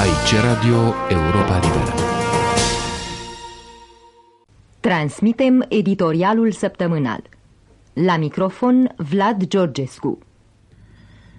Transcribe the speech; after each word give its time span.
Aici 0.00 0.34
Radio 0.42 0.94
Europa 1.08 1.58
Liberă. 1.58 1.94
Transmitem 4.80 5.64
editorialul 5.68 6.52
săptămânal. 6.52 7.22
La 7.92 8.16
microfon 8.16 8.94
Vlad 8.96 9.46
Georgescu. 9.46 10.18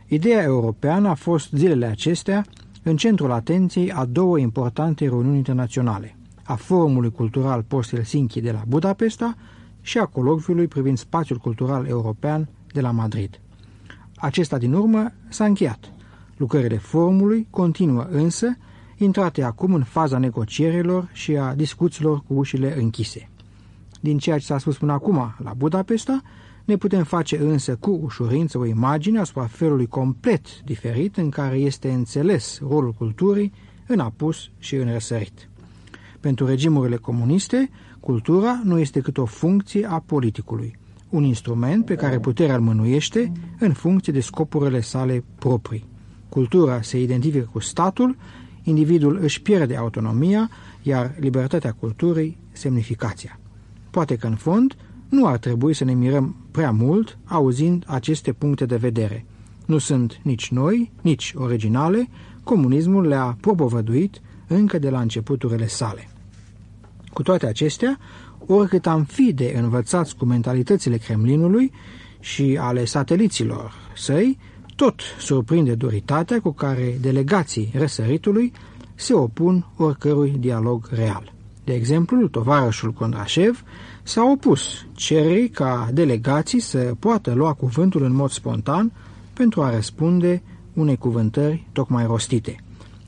Ideea 0.08 0.44
europeană 0.44 1.10
a 1.10 1.14
fost 1.14 1.52
zilele 1.52 1.86
acestea 1.86 2.46
în 2.84 2.98
centrul 2.98 3.32
atenției 3.32 3.92
a 3.92 4.06
două 4.06 4.40
importante 4.40 5.04
reuniuni 5.04 5.38
internaționale, 5.38 6.18
a 6.44 6.56
Forumului 6.56 7.12
Cultural 7.12 7.64
Post-Helsinki 7.68 8.42
de 8.42 8.52
la 8.52 8.64
Budapesta 8.68 9.36
și 9.82 9.98
a 9.98 10.06
colocviului 10.06 10.68
privind 10.68 10.98
spațiul 10.98 11.38
cultural 11.38 11.86
european 11.86 12.50
de 12.74 12.82
la 12.82 12.92
Madrid. 12.92 13.40
Acesta 14.16 14.58
din 14.58 14.74
urmă 14.74 15.12
s-a 15.30 15.46
încheiat. 15.46 15.92
Lucrările 16.42 16.78
forumului 16.78 17.48
continuă 17.50 18.08
însă, 18.10 18.58
intrate 18.98 19.44
acum 19.44 19.74
în 19.74 19.84
faza 19.84 20.18
negocierilor 20.18 21.10
și 21.14 21.38
a 21.38 21.56
discuțiilor 21.56 22.24
cu 22.28 22.34
ușile 22.34 22.80
închise. 22.80 23.30
Din 24.00 24.18
ceea 24.18 24.38
ce 24.38 24.46
s-a 24.46 24.58
spus 24.58 24.78
până 24.78 24.92
acum 24.92 25.36
la 25.44 25.54
Budapesta, 25.58 26.22
ne 26.66 26.76
putem 26.76 27.04
face 27.04 27.38
însă 27.38 27.76
cu 27.76 28.00
ușurință 28.04 28.58
o 28.58 28.66
imagine 28.66 29.20
asupra 29.20 29.46
felului 29.46 29.88
complet 29.88 30.62
diferit 30.62 31.18
în 31.18 31.30
care 31.30 31.56
este 31.56 31.92
înțeles 31.92 32.60
rolul 32.70 32.92
culturii 32.92 33.54
în 33.88 34.00
apus 34.00 34.50
și 34.58 34.76
în 34.76 34.92
răsărit. 34.92 35.50
Pentru 36.20 36.46
regimurile 36.46 36.96
comuniste, 36.96 37.70
cultura 38.00 38.62
nu 38.64 38.80
este 38.80 39.00
cât 39.00 39.18
o 39.18 39.26
funcție 39.26 39.86
a 39.90 40.00
politicului, 40.00 40.76
un 41.10 41.24
instrument 41.24 41.86
pe 41.86 41.96
care 41.96 42.20
puterea 42.20 42.56
îl 42.56 42.62
mânuiește 42.62 43.32
în 43.60 43.74
funcție 43.74 44.14
de 44.14 44.20
scopurile 44.20 44.82
sale 44.82 45.24
proprii. 45.36 45.90
Cultura 46.32 46.82
se 46.82 47.02
identifică 47.02 47.50
cu 47.52 47.60
statul, 47.60 48.16
individul 48.64 49.20
își 49.22 49.42
pierde 49.42 49.76
autonomia, 49.76 50.50
iar 50.82 51.16
libertatea 51.20 51.72
culturii 51.72 52.38
semnificația. 52.52 53.40
Poate 53.90 54.16
că 54.16 54.28
în 54.28 54.36
fond 54.36 54.76
nu 55.10 55.28
ar 55.28 55.38
trebui 55.38 55.74
să 55.74 55.84
ne 55.84 55.94
mirăm 55.94 56.36
prea 56.52 56.72
mult 56.72 57.18
auzind 57.26 57.84
aceste 57.88 58.32
puncte 58.34 58.66
de 58.66 58.76
vedere. 58.76 59.26
Nu 59.66 59.78
sunt 59.78 60.20
nici 60.24 60.52
noi, 60.52 60.92
nici 61.02 61.34
originale, 61.36 62.10
comunismul 62.44 63.08
le-a 63.08 63.38
propovăduit 63.42 64.22
încă 64.48 64.80
de 64.80 64.90
la 64.90 65.00
începuturile 65.00 65.68
sale. 65.68 66.10
Cu 67.14 67.22
toate 67.22 67.46
acestea, 67.46 67.98
oricât 68.46 68.88
am 68.88 69.04
fi 69.04 69.34
de 69.34 69.54
învățați 69.58 70.16
cu 70.16 70.26
mentalitățile 70.26 70.98
Kremlinului 70.98 71.72
și 72.20 72.58
ale 72.60 72.86
sateliților 72.86 73.74
săi, 73.96 74.38
tot 74.76 75.02
surprinde 75.20 75.76
duritatea 75.76 76.40
cu 76.42 76.52
care 76.52 76.98
delegații 77.02 77.72
răsăritului 77.78 78.52
se 78.96 79.14
opun 79.14 79.66
oricărui 79.78 80.36
dialog 80.40 80.88
real. 80.92 81.34
De 81.64 81.74
exemplu, 81.74 82.28
tovarășul 82.28 82.92
Kondrașev 82.92 83.64
s-a 84.04 84.24
opus 84.24 84.86
cererii 84.94 85.50
ca 85.50 85.90
delegații 85.94 86.60
să 86.60 86.96
poată 87.00 87.34
lua 87.34 87.54
cuvântul 87.54 88.04
în 88.04 88.14
mod 88.14 88.30
spontan 88.30 88.92
pentru 89.34 89.62
a 89.62 89.76
răspunde 89.76 90.42
unei 90.74 90.98
cuvântări 90.98 91.68
tocmai 91.72 92.06
rostite. 92.06 92.64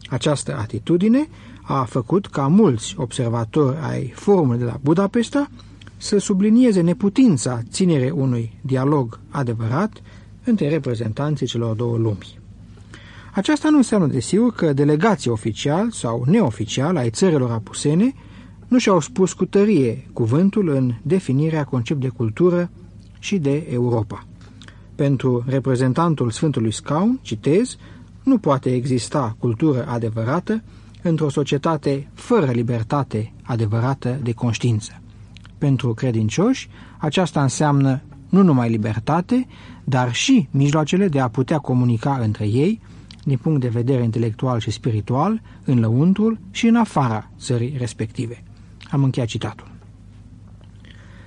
Această 0.09 0.57
atitudine 0.57 1.27
a 1.61 1.83
făcut 1.83 2.27
ca 2.27 2.47
mulți 2.47 2.93
observatori 2.97 3.77
ai 3.81 4.11
forumului 4.15 4.59
de 4.59 4.65
la 4.65 4.79
Budapesta 4.81 5.49
să 5.97 6.17
sublinieze 6.17 6.81
neputința 6.81 7.61
ținerei 7.69 8.11
unui 8.11 8.59
dialog 8.61 9.19
adevărat 9.29 10.01
între 10.43 10.69
reprezentanții 10.69 11.45
celor 11.45 11.75
două 11.75 11.97
lumi. 11.97 12.39
Aceasta 13.33 13.69
nu 13.69 13.77
înseamnă, 13.77 14.07
desigur, 14.07 14.53
că 14.53 14.73
delegații 14.73 15.29
oficial 15.29 15.91
sau 15.91 16.23
neoficial 16.27 16.97
ai 16.97 17.09
țărilor 17.09 17.51
apusene 17.51 18.13
nu 18.67 18.77
și-au 18.77 18.99
spus 18.99 19.33
cu 19.33 19.45
tărie 19.45 20.09
cuvântul 20.13 20.69
în 20.69 20.93
definirea 21.01 21.63
concept 21.63 21.99
de 21.99 22.07
cultură 22.07 22.71
și 23.19 23.37
de 23.37 23.67
Europa. 23.71 24.25
Pentru 24.95 25.43
reprezentantul 25.47 26.31
Sfântului 26.31 26.71
Scaun, 26.71 27.19
citez, 27.21 27.77
nu 28.23 28.37
poate 28.37 28.73
exista 28.73 29.35
cultură 29.39 29.85
adevărată 29.87 30.63
într-o 31.01 31.29
societate 31.29 32.09
fără 32.13 32.51
libertate 32.51 33.33
adevărată 33.43 34.19
de 34.23 34.31
conștiință. 34.31 35.01
Pentru 35.57 35.93
credincioși, 35.93 36.69
aceasta 36.97 37.41
înseamnă 37.41 38.01
nu 38.33 38.41
numai 38.41 38.69
libertate, 38.69 39.47
dar 39.83 40.13
și 40.13 40.47
mijloacele 40.51 41.07
de 41.07 41.19
a 41.19 41.27
putea 41.27 41.57
comunica 41.57 42.17
între 42.21 42.47
ei, 42.47 42.81
din 43.23 43.37
punct 43.37 43.61
de 43.61 43.67
vedere 43.67 44.03
intelectual 44.03 44.59
și 44.59 44.71
spiritual, 44.71 45.41
în 45.65 45.79
lăuntrul 45.79 46.37
și 46.51 46.67
în 46.67 46.75
afara 46.75 47.29
țării 47.39 47.75
respective. 47.77 48.43
Am 48.91 49.03
încheiat 49.03 49.27
citatul. 49.29 49.67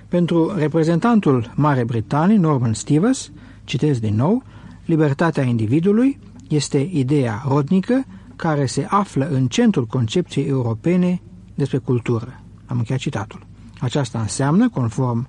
Pentru 0.07 0.53
reprezentantul 0.55 1.51
Mare 1.55 1.83
Britanii, 1.83 2.37
Norman 2.37 2.73
Stevens, 2.73 3.31
citesc 3.63 3.99
din 3.99 4.15
nou, 4.15 4.43
libertatea 4.85 5.43
individului 5.43 6.19
este 6.49 6.89
ideea 6.91 7.43
rodnică 7.47 8.05
care 8.35 8.65
se 8.65 8.85
află 8.89 9.27
în 9.29 9.47
centrul 9.47 9.85
concepției 9.85 10.47
europene 10.47 11.21
despre 11.55 11.77
cultură. 11.77 12.39
Am 12.65 12.77
încheiat 12.77 13.01
citatul. 13.01 13.45
Aceasta 13.79 14.19
înseamnă, 14.19 14.69
conform 14.69 15.27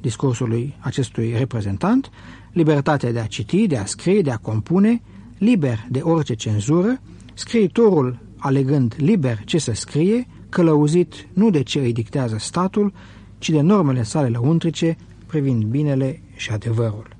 discursului 0.00 0.76
acestui 0.78 1.34
reprezentant, 1.36 2.10
libertatea 2.52 3.12
de 3.12 3.18
a 3.18 3.26
citi, 3.26 3.66
de 3.66 3.76
a 3.76 3.84
scrie, 3.84 4.20
de 4.20 4.30
a 4.30 4.36
compune, 4.36 5.02
liber 5.38 5.86
de 5.90 6.00
orice 6.00 6.34
cenzură, 6.34 7.00
scriitorul 7.34 8.18
alegând 8.36 8.94
liber 8.96 9.44
ce 9.44 9.58
să 9.58 9.72
scrie, 9.74 10.26
călăuzit 10.48 11.28
nu 11.32 11.50
de 11.50 11.62
ce 11.62 11.78
îi 11.78 11.92
dictează 11.92 12.36
statul, 12.38 12.92
ci 13.38 13.50
de 13.50 13.60
normele 13.60 14.02
sale 14.02 14.28
lăuntrice 14.28 14.96
privind 15.26 15.64
binele 15.64 16.22
și 16.36 16.50
adevărul. 16.50 17.16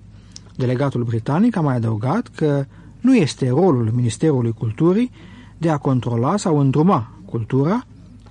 Delegatul 0.56 1.02
britanic 1.02 1.56
a 1.56 1.60
mai 1.60 1.74
adăugat 1.74 2.28
că 2.28 2.64
nu 3.00 3.16
este 3.16 3.48
rolul 3.48 3.90
Ministerului 3.94 4.52
Culturii 4.52 5.10
de 5.58 5.70
a 5.70 5.76
controla 5.76 6.36
sau 6.36 6.58
îndruma 6.58 7.12
cultura. 7.24 7.86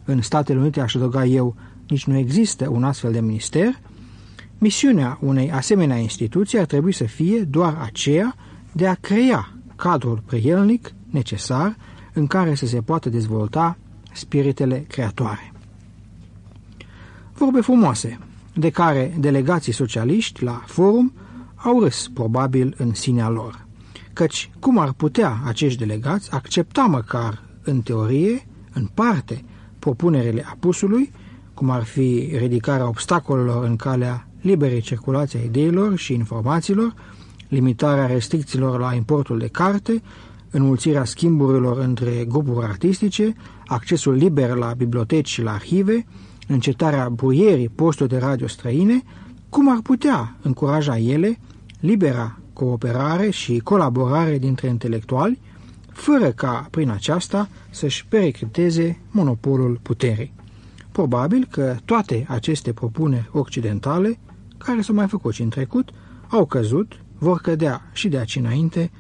În 0.05 0.21
Statele 0.21 0.59
Unite, 0.59 0.79
aș 0.79 0.95
adăuga 0.95 1.25
eu, 1.25 1.55
nici 1.87 2.05
nu 2.05 2.17
există 2.17 2.69
un 2.69 2.83
astfel 2.83 3.11
de 3.11 3.21
minister. 3.21 3.79
Misiunea 4.57 5.17
unei 5.21 5.51
asemenea 5.51 5.97
instituții 5.97 6.59
ar 6.59 6.65
trebui 6.65 6.91
să 6.91 7.03
fie 7.03 7.41
doar 7.41 7.77
aceea 7.81 8.35
de 8.71 8.87
a 8.87 8.93
crea 8.93 9.53
cadrul 9.75 10.23
prielnic 10.25 10.93
necesar 11.09 11.77
în 12.13 12.27
care 12.27 12.55
să 12.55 12.65
se 12.65 12.81
poată 12.81 13.09
dezvolta 13.09 13.77
spiritele 14.13 14.85
creatoare. 14.87 15.51
Vorbe 17.33 17.61
frumoase, 17.61 18.19
de 18.53 18.69
care 18.69 19.15
delegații 19.19 19.73
socialiști 19.73 20.43
la 20.43 20.63
forum 20.65 21.13
au 21.55 21.79
râs 21.79 22.07
probabil 22.13 22.75
în 22.77 22.93
sinea 22.93 23.29
lor 23.29 23.67
căci 24.17 24.49
cum 24.59 24.77
ar 24.77 24.93
putea 24.93 25.41
acești 25.45 25.79
delegați 25.79 26.31
accepta 26.31 26.81
măcar 26.81 27.43
în 27.63 27.81
teorie, 27.81 28.47
în 28.73 28.85
parte, 28.85 29.43
propunerile 29.79 30.45
apusului, 30.49 31.11
cum 31.53 31.69
ar 31.69 31.83
fi 31.83 32.31
ridicarea 32.37 32.87
obstacolelor 32.87 33.65
în 33.65 33.75
calea 33.75 34.26
liberei 34.41 34.81
circulației 34.81 35.45
ideilor 35.45 35.95
și 35.95 36.13
informațiilor, 36.13 36.93
limitarea 37.47 38.05
restricțiilor 38.05 38.79
la 38.79 38.93
importul 38.93 39.37
de 39.37 39.47
carte, 39.47 40.01
înmulțirea 40.51 41.03
schimburilor 41.03 41.77
între 41.77 42.25
grupuri 42.27 42.65
artistice, 42.65 43.35
accesul 43.65 44.13
liber 44.13 44.55
la 44.55 44.73
biblioteci 44.77 45.29
și 45.29 45.41
la 45.41 45.53
arhive, 45.53 46.05
încetarea 46.47 47.09
bruierii 47.09 47.69
posturi 47.69 48.09
de 48.09 48.17
radio 48.17 48.47
străine, 48.47 49.03
cum 49.49 49.71
ar 49.71 49.79
putea 49.83 50.35
încuraja 50.41 50.97
ele 50.97 51.39
libera 51.79 52.39
cooperare 52.53 53.29
și 53.29 53.59
colaborare 53.59 54.37
dintre 54.37 54.67
intelectuali, 54.67 55.39
fără 55.91 56.31
ca, 56.31 56.67
prin 56.71 56.89
aceasta, 56.89 57.49
să-și 57.69 58.05
pericriteze 58.05 58.99
monopolul 59.11 59.79
puterii. 59.81 60.33
Probabil 60.91 61.47
că 61.51 61.75
toate 61.85 62.25
aceste 62.29 62.73
propuneri 62.73 63.29
occidentale, 63.31 64.19
care 64.57 64.81
s-au 64.81 64.95
mai 64.95 65.07
făcut 65.07 65.33
și 65.33 65.41
în 65.41 65.49
trecut, 65.49 65.89
au 66.27 66.45
căzut, 66.45 66.99
vor 67.17 67.41
cădea 67.41 67.89
și 67.93 68.07
de 68.07 68.17
aici 68.17 68.35
înainte, 68.35 68.91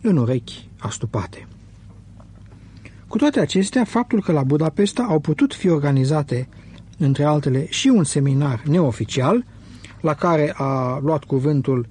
în 0.00 0.16
urechi 0.16 0.68
astupate. 0.78 1.46
Cu 3.08 3.18
toate 3.18 3.40
acestea, 3.40 3.84
faptul 3.84 4.22
că 4.22 4.32
la 4.32 4.42
Budapesta 4.42 5.02
au 5.02 5.20
putut 5.20 5.54
fi 5.54 5.68
organizate, 5.68 6.48
între 6.98 7.24
altele, 7.24 7.66
și 7.68 7.88
un 7.88 8.04
seminar 8.04 8.62
neoficial, 8.64 9.44
la 10.00 10.14
care 10.14 10.52
a 10.56 10.98
luat 11.02 11.24
cuvântul 11.24 11.86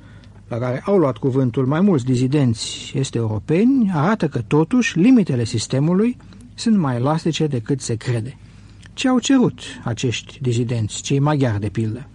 la 0.50 0.58
care 0.58 0.82
au 0.86 0.98
luat 0.98 1.18
cuvântul 1.18 1.66
mai 1.66 1.82
mulți 1.82 2.06
dizidenți 2.06 2.92
este 2.96 3.18
europeni, 3.18 3.92
arată 3.94 4.28
că 4.28 4.42
totuși 4.42 5.00
limitele 5.00 5.44
sistemului 5.44 6.18
sunt 6.54 6.78
mai 6.78 6.96
elastice 6.96 7.48
decât 7.48 7.82
se 7.82 7.96
crede. 7.96 8.38
Ce 8.94 9.08
au 9.08 9.20
cerut 9.20 9.60
acești 9.84 10.40
dizidenți, 10.42 11.02
cei 11.02 11.20
maghiari 11.20 11.60
de 11.60 11.70
pildă? 11.70 12.09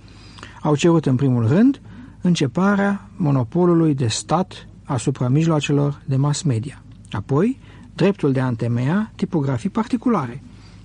Au 0.65 0.77
cerut 0.77 1.07
în 1.07 1.17
primul 1.17 1.47
rând 1.47 1.81
începarea 2.21 3.09
monopolului 3.17 3.95
de 3.95 4.07
stat 4.07 4.69
asupra 4.85 5.29
mijloacelor 5.29 6.03
de 6.05 6.17
mass 6.17 6.43
media, 6.43 6.83
apoi 7.11 7.59
dreptul 7.95 8.33
de 8.33 8.41
a 8.41 8.47
întemeia 8.47 9.13
tipografii 9.17 9.71
particulare. 9.71 10.43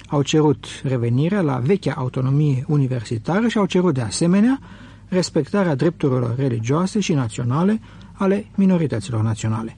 Au 0.08 0.22
cerut 0.22 0.66
revenirea 0.84 1.42
la 1.42 1.58
vechea 1.58 1.94
autonomie 1.98 2.66
universitară 2.68 3.48
și 3.48 3.58
au 3.58 3.66
cerut 3.66 3.94
de 3.94 4.02
asemenea 4.02 4.60
respectarea 5.08 5.76
drepturilor 5.76 6.36
religioase 6.38 7.00
și 7.00 7.14
naționale 7.14 7.80
ale 8.14 8.46
minorităților 8.56 9.22
naționale. 9.22 9.78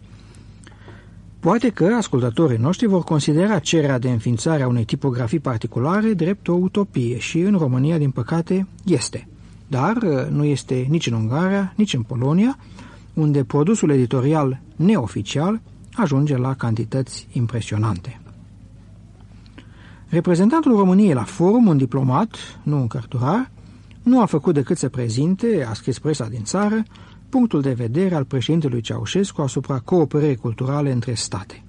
Poate 1.39 1.69
că 1.69 1.93
ascultătorii 1.97 2.57
noștri 2.57 2.87
vor 2.87 3.03
considera 3.03 3.59
cererea 3.59 3.99
de 3.99 4.09
înființare 4.09 4.63
a 4.63 4.67
unei 4.67 4.85
tipografii 4.85 5.39
particulare 5.39 6.13
drept 6.13 6.47
o 6.47 6.53
utopie 6.53 7.17
și 7.17 7.39
în 7.39 7.57
România, 7.57 7.97
din 7.97 8.11
păcate, 8.11 8.67
este. 8.85 9.25
Dar 9.71 9.97
uh, 9.97 10.27
nu 10.29 10.43
este 10.43 10.85
nici 10.89 11.07
în 11.07 11.13
Ungaria, 11.13 11.73
nici 11.75 11.93
în 11.93 12.01
Polonia, 12.01 12.57
unde 13.13 13.43
produsul 13.43 13.89
editorial 13.89 14.59
neoficial 14.75 15.61
ajunge 15.93 16.37
la 16.37 16.53
cantități 16.53 17.27
impresionante. 17.31 18.21
Reprezentantul 20.07 20.75
României 20.75 21.13
la 21.13 21.23
forum, 21.23 21.67
un 21.67 21.77
diplomat, 21.77 22.35
nu 22.63 22.77
un 22.77 22.87
cărturar, 22.87 23.51
nu 24.03 24.21
a 24.21 24.25
făcut 24.25 24.53
decât 24.53 24.77
să 24.77 24.89
prezinte, 24.89 25.65
a 25.69 25.73
scris 25.73 25.99
presa 25.99 26.27
din 26.27 26.43
țară, 26.43 26.83
punctul 27.29 27.61
de 27.61 27.73
vedere 27.73 28.15
al 28.15 28.23
președintelui 28.23 28.81
Ceaușescu 28.81 29.41
asupra 29.41 29.79
cooperării 29.79 30.35
culturale 30.35 30.91
între 30.91 31.13
state. 31.13 31.63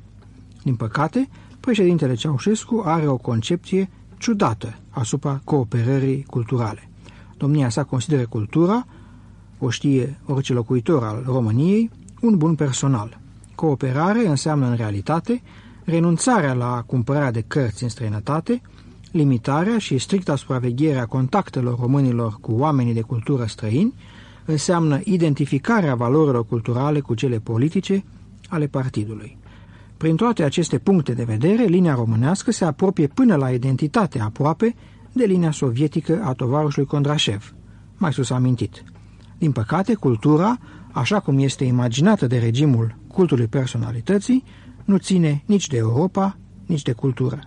Din 0.63 0.75
păcate, 0.75 1.29
președintele 1.61 2.15
Ceaușescu 2.15 2.83
are 2.85 3.07
o 3.07 3.17
concepție 3.17 3.91
ciudată 4.19 4.79
asupra 4.91 5.41
cooperării 5.45 6.23
culturale. 6.23 6.87
Domnia 7.43 7.69
sa 7.69 7.85
consideră 7.85 8.27
cultura, 8.27 8.87
o 9.59 9.71
știe 9.71 10.21
orice 10.27 10.53
locuitor 10.53 11.05
al 11.05 11.23
României, 11.27 11.91
un 12.21 12.37
bun 12.37 12.55
personal. 12.55 13.21
Cooperare 13.55 14.27
înseamnă 14.27 14.67
în 14.67 14.77
realitate 14.77 15.43
renunțarea 15.85 16.53
la 16.53 16.83
cumpărarea 16.87 17.31
de 17.31 17.45
cărți 17.47 17.83
în 17.83 17.89
străinătate, 17.89 18.63
limitarea 19.11 19.79
și 19.79 19.99
stricta 19.99 20.37
supraveghere 20.37 20.99
a 20.99 21.07
contactelor 21.07 21.79
românilor 21.79 22.39
cu 22.41 22.53
oamenii 22.53 22.95
de 22.95 23.01
cultură 23.01 23.45
străini, 23.45 23.95
înseamnă 24.45 25.01
identificarea 25.05 25.95
valorilor 25.95 26.47
culturale 26.47 27.01
cu 27.01 27.15
cele 27.15 27.39
politice 27.39 28.05
ale 28.49 28.67
partidului. 28.67 29.39
Prin 29.97 30.17
toate 30.17 30.43
aceste 30.43 30.79
puncte 30.79 31.13
de 31.13 31.25
vedere, 31.25 31.65
linia 31.65 31.95
românească 31.95 32.51
se 32.51 32.65
apropie 32.65 33.07
până 33.07 33.37
la 33.37 33.51
identitate 33.51 34.21
aproape 34.21 34.75
de 35.13 35.25
linia 35.25 35.51
sovietică 35.51 36.23
a 36.25 36.33
tovarășului 36.33 36.89
Kondrașev, 36.89 37.55
mai 37.97 38.13
sus 38.13 38.31
amintit. 38.31 38.85
Din 39.39 39.53
păcate, 39.53 39.95
cultura, 39.95 40.59
așa 40.93 41.21
cum 41.21 41.39
este 41.39 41.65
imaginată 41.65 42.27
de 42.27 42.39
regimul 42.39 42.97
cultului 43.07 43.47
personalității, 43.47 44.45
nu 44.85 44.97
ține 44.97 45.43
nici 45.47 45.67
de 45.67 45.77
Europa, 45.77 46.39
nici 46.67 46.83
de 46.83 46.93
cultură. 46.93 47.41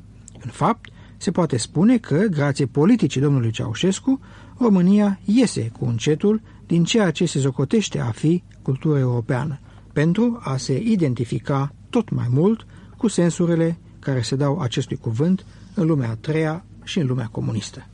În 0.44 0.50
fapt, 0.52 0.90
se 1.18 1.32
poate 1.32 1.58
spune 1.58 1.98
că, 1.98 2.18
grație 2.18 2.66
politicii 2.66 3.22
domnului 3.22 3.52
Ceaușescu, 3.52 4.20
România 4.58 5.20
iese 5.26 5.72
cu 5.80 5.86
încetul 5.86 6.42
din 6.66 6.84
ceea 6.84 7.12
ce 7.12 7.26
se 7.26 7.40
zocotește 7.40 8.00
a 8.00 8.12
fi 8.12 8.44
cultura 8.62 9.00
europeană, 9.00 9.60
pentru 9.94 10.40
a 10.44 10.58
se 10.58 10.82
identifica 10.82 11.76
tot 11.90 12.10
mai 12.10 12.28
mult 12.30 12.66
cu 12.98 13.08
sensurile 13.08 13.78
care 14.00 14.22
se 14.22 14.36
dau 14.36 14.60
acestui 14.60 14.98
cuvânt 14.98 15.46
în 15.76 15.88
lumea 15.88 16.10
a 16.10 16.18
treia 16.22 16.66
și 16.84 17.00
în 17.00 17.08
lumea 17.08 17.28
comunistă. 17.32 17.86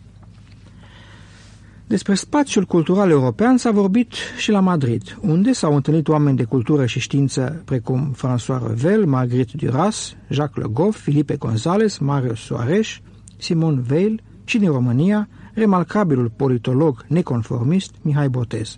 Despre 1.88 2.14
spațiul 2.14 2.66
cultural 2.66 3.10
european 3.10 3.58
s-a 3.58 3.72
vorbit 3.72 4.14
și 4.38 4.52
la 4.52 4.60
Madrid, 4.60 5.18
unde 5.22 5.52
s-au 5.52 5.76
întâlnit 5.76 6.08
oameni 6.08 6.38
de 6.38 6.44
cultură 6.44 6.86
și 6.86 7.00
știință 7.00 7.62
precum 7.66 8.16
François 8.18 8.68
Revel, 8.68 9.06
Marguerite 9.06 9.66
Duras, 9.66 10.16
Jacques 10.30 10.66
Le 10.66 10.72
Goff, 10.74 11.02
Filipe 11.02 11.38
González, 11.38 11.98
Mario 12.00 12.36
Soares, 12.36 12.88
Simon 13.38 13.82
Veil 13.82 14.22
și 14.44 14.58
din 14.58 14.72
România, 14.72 15.30
remarcabilul 15.54 16.32
politolog 16.36 17.06
neconformist 17.08 17.94
Mihai 18.02 18.30
Botez. 18.30 18.78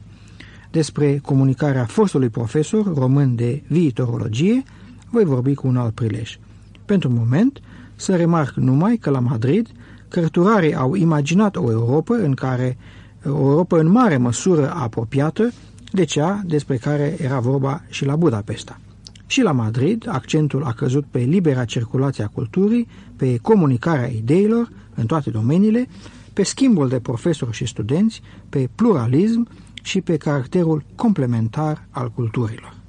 Despre 0.72 1.18
comunicarea 1.18 1.86
fostului 1.86 2.30
profesor 2.30 2.94
român 2.98 3.36
de 3.36 3.64
viitorologie 3.68 4.64
voi 5.10 5.24
vorbi 5.24 5.54
cu 5.54 5.68
un 5.68 5.78
alt 5.78 5.94
prilej. 5.94 6.38
Pentru 6.86 7.10
moment, 7.10 7.62
să 7.96 8.16
remarc 8.16 8.54
numai 8.56 8.98
că 8.98 9.10
la 9.10 9.20
Madrid, 9.20 9.68
cărturarii 10.08 10.76
au 10.76 10.96
imaginat 10.96 11.56
o 11.56 11.72
Europa 11.72 12.16
în 12.16 12.34
care 12.34 12.78
o 13.26 13.30
Europa 13.30 13.78
în 13.78 13.88
mare 13.92 14.18
măsură 14.18 14.74
apropiată 14.76 15.52
de 15.92 16.04
cea 16.04 16.42
despre 16.46 16.78
care 16.78 17.16
era 17.20 17.40
vorba 17.40 17.84
și 17.90 18.06
la 18.06 18.16
Budapesta. 18.16 18.80
Și 19.26 19.42
la 19.42 19.52
Madrid, 19.52 20.08
accentul 20.10 20.64
a 20.64 20.72
căzut 20.72 21.06
pe 21.12 21.20
libera 21.20 21.66
circulație 21.66 22.24
a 22.24 22.28
culturii, 22.28 22.88
pe 23.16 23.38
comunicarea 23.38 24.08
ideilor 24.08 24.70
în 24.96 25.06
toate 25.06 25.30
domeniile, 25.30 25.88
pe 26.34 26.44
schimbul 26.44 26.90
de 26.90 27.00
profesori 27.00 27.52
și 27.52 27.66
studenți, 27.66 28.22
pe 28.50 28.70
pluralism 28.76 29.48
și 29.84 30.02
pe 30.02 30.18
caracterul 30.18 30.84
complementar 30.96 31.88
al 31.90 32.12
culturilor. 32.12 32.83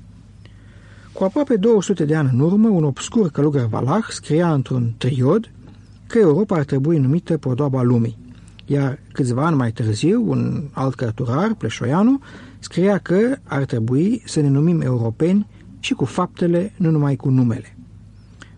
Cu 1.14 1.24
aproape 1.24 1.56
200 1.56 2.04
de 2.04 2.14
ani 2.14 2.30
în 2.32 2.40
urmă, 2.40 2.68
un 2.68 2.84
obscur 2.84 3.30
călugăr 3.30 3.66
valah 3.66 4.04
scria 4.08 4.52
într-un 4.52 4.94
triod 4.98 5.50
că 6.06 6.18
Europa 6.18 6.56
ar 6.56 6.64
trebui 6.64 6.98
numită 6.98 7.38
Podoaba 7.38 7.82
lumii, 7.82 8.18
iar 8.66 8.98
câțiva 9.12 9.46
ani 9.46 9.56
mai 9.56 9.72
târziu, 9.72 10.30
un 10.30 10.68
alt 10.72 10.94
cărturar, 10.94 11.54
Pleșoianu, 11.54 12.20
scria 12.58 12.98
că 12.98 13.36
ar 13.44 13.64
trebui 13.64 14.22
să 14.26 14.40
ne 14.40 14.48
numim 14.48 14.80
europeni 14.80 15.46
și 15.80 15.94
cu 15.94 16.04
faptele, 16.04 16.72
nu 16.76 16.90
numai 16.90 17.16
cu 17.16 17.28
numele. 17.28 17.76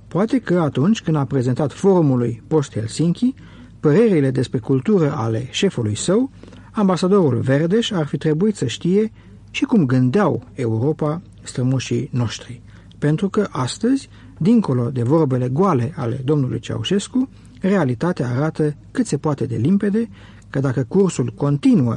Poate 0.08 0.38
că 0.38 0.58
atunci 0.60 1.02
când 1.02 1.16
a 1.16 1.24
prezentat 1.24 1.72
forumului 1.72 2.42
post-Helsinki, 2.46 3.34
părerile 3.80 4.30
despre 4.30 4.58
cultură 4.58 5.14
ale 5.16 5.48
șefului 5.50 5.94
său, 5.94 6.30
ambasadorul 6.72 7.40
Verdeș 7.40 7.90
ar 7.90 8.06
fi 8.06 8.16
trebuit 8.16 8.56
să 8.56 8.66
știe 8.66 9.12
și 9.50 9.64
cum 9.64 9.86
gândeau 9.86 10.42
Europa 10.54 11.22
strămoșii 11.46 12.08
noștri. 12.12 12.60
Pentru 12.98 13.28
că 13.28 13.48
astăzi, 13.50 14.08
dincolo 14.38 14.90
de 14.90 15.02
vorbele 15.02 15.48
goale 15.48 15.92
ale 15.96 16.20
domnului 16.24 16.58
Ceaușescu, 16.60 17.28
realitatea 17.60 18.28
arată 18.28 18.76
cât 18.90 19.06
se 19.06 19.18
poate 19.18 19.46
de 19.46 19.56
limpede 19.56 20.08
că 20.50 20.60
dacă 20.60 20.84
cursul 20.88 21.32
continuă 21.36 21.96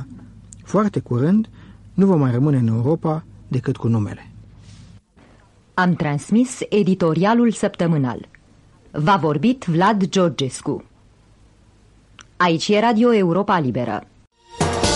foarte 0.63 0.99
curând, 0.99 1.49
nu 1.93 2.05
va 2.05 2.15
mai 2.15 2.31
rămâne 2.31 2.57
în 2.57 2.67
Europa 2.67 3.25
decât 3.47 3.77
cu 3.77 3.87
numele. 3.87 4.31
Am 5.73 5.93
transmis 5.93 6.59
editorialul 6.69 7.51
săptămânal. 7.51 8.27
Va 8.91 9.15
vorbit 9.15 9.63
Vlad 9.63 10.05
Georgescu. 10.05 10.83
Aici 12.37 12.67
e 12.67 12.79
Radio 12.79 13.13
Europa 13.13 13.59
Liberă. 13.59 14.03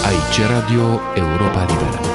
Aici 0.05 0.37
e 0.37 0.45
Radio 0.45 0.99
Europa 1.15 1.65
Liberă. 1.65 2.12